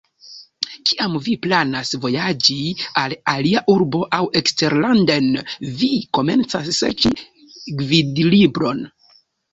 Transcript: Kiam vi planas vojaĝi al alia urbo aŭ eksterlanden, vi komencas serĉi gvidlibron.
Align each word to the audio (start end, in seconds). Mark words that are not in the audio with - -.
Kiam 0.91 1.17
vi 1.25 1.33
planas 1.41 1.91
vojaĝi 2.05 2.55
al 3.01 3.13
alia 3.33 3.61
urbo 3.75 4.01
aŭ 4.19 4.23
eksterlanden, 4.41 5.29
vi 5.83 5.91
komencas 6.19 6.73
serĉi 6.81 7.15
gvidlibron. 7.85 8.87